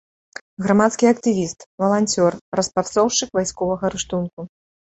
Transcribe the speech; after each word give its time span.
Грамадскі 0.65 1.05
актывіст, 1.09 1.59
валанцёр, 1.83 2.31
распрацоўшчык 2.61 3.29
вайсковага 3.41 3.85
рыштунку. 3.97 4.49